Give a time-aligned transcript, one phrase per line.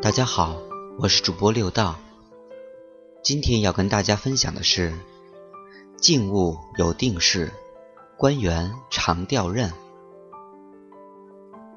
[0.00, 0.56] 大家好，
[0.98, 1.96] 我是主播六道。
[3.22, 4.92] 今天要跟大家分享的是：
[5.96, 7.52] 静物有定势，
[8.18, 9.72] 官员常调任。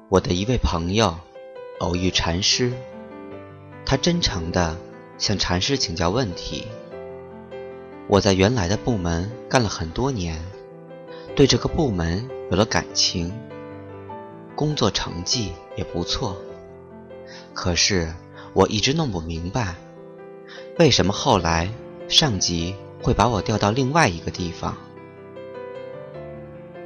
[0.08, 1.16] 我的一位朋友
[1.78, 2.72] 偶遇禅师，
[3.84, 4.76] 他真诚地
[5.18, 6.66] 向禅师请教问题。
[8.08, 10.44] 我在原来的部门干了很多年，
[11.34, 13.32] 对这个部门有了感情，
[14.54, 16.36] 工作成绩也不错。
[17.52, 18.12] 可是
[18.52, 19.74] 我一直弄不明白，
[20.78, 21.70] 为什么后来
[22.08, 24.76] 上级会把我调到另外一个地方？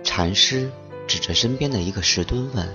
[0.02, 0.70] 禅师
[1.06, 2.68] 指着身边的一个石墩问：“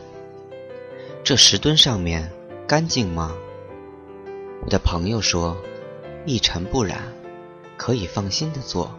[1.23, 2.31] 这石墩上面
[2.67, 3.35] 干净吗？”
[4.63, 5.57] 我的朋友说
[6.25, 7.01] ：“一尘不染，
[7.75, 8.97] 可以放心的做。”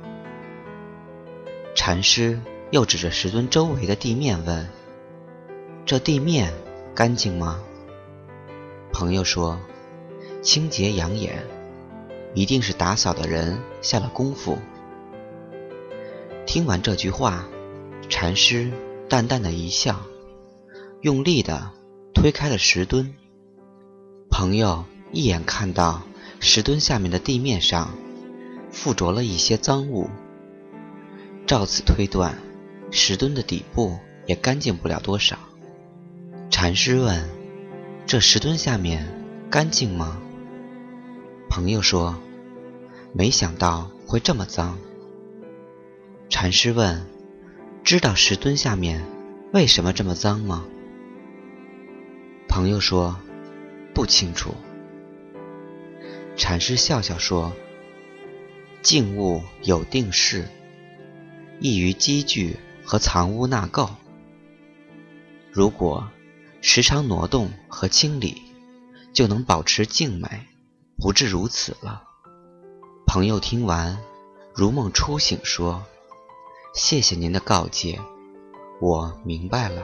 [1.74, 2.38] 禅师
[2.70, 4.68] 又指着石墩周围的地面问
[5.86, 6.52] ：“这地面
[6.94, 7.60] 干净吗？”
[8.92, 9.60] 朋友说
[10.42, 11.44] ：“清洁养眼，
[12.34, 14.58] 一定是打扫的人下了功夫。”
[16.46, 17.46] 听完这句话，
[18.08, 18.72] 禅师
[19.08, 20.00] 淡淡的一笑，
[21.02, 21.70] 用力的
[22.14, 23.14] 推开了石墩。
[24.30, 26.02] 朋友一眼看到
[26.40, 27.96] 石墩下面的地面上
[28.70, 30.08] 附着了一些脏物，
[31.46, 32.38] 照此推断，
[32.90, 35.38] 石墩的底部也干净不了多少。
[36.50, 37.36] 禅师问。
[38.08, 39.04] 这石墩下面
[39.50, 40.22] 干净吗？
[41.50, 42.16] 朋友说
[43.12, 44.78] ：“没想到会这么脏。”
[46.30, 47.04] 禅师问
[47.82, 49.04] ：“知道石墩下面
[49.52, 50.64] 为什么这么脏吗？”
[52.46, 53.18] 朋友说
[53.92, 54.54] ：“不清楚。”
[56.38, 57.52] 禅师笑笑说
[58.82, 60.44] ：“静物有定势，
[61.58, 62.54] 易于积聚
[62.86, 63.90] 和藏污纳垢。
[65.52, 66.08] 如果……”
[66.62, 68.42] 时常挪动和清理，
[69.12, 70.48] 就能保持静美，
[70.96, 72.02] 不至如此了。
[73.06, 73.96] 朋友听完，
[74.52, 75.84] 如梦初醒，说
[76.74, 78.00] ：“谢谢您的告诫，
[78.80, 79.82] 我明白了。”